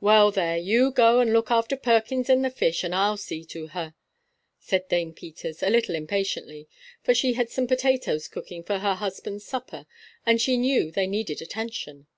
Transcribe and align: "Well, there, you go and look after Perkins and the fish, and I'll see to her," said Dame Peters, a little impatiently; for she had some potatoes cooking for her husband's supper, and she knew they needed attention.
"Well, 0.00 0.32
there, 0.32 0.56
you 0.56 0.90
go 0.90 1.20
and 1.20 1.32
look 1.32 1.48
after 1.52 1.76
Perkins 1.76 2.28
and 2.28 2.44
the 2.44 2.50
fish, 2.50 2.82
and 2.82 2.92
I'll 2.92 3.16
see 3.16 3.44
to 3.44 3.68
her," 3.68 3.94
said 4.58 4.88
Dame 4.88 5.14
Peters, 5.14 5.62
a 5.62 5.70
little 5.70 5.94
impatiently; 5.94 6.68
for 7.04 7.14
she 7.14 7.34
had 7.34 7.48
some 7.48 7.68
potatoes 7.68 8.26
cooking 8.26 8.64
for 8.64 8.78
her 8.80 8.94
husband's 8.96 9.44
supper, 9.44 9.86
and 10.26 10.40
she 10.40 10.56
knew 10.56 10.90
they 10.90 11.06
needed 11.06 11.40
attention. 11.40 12.08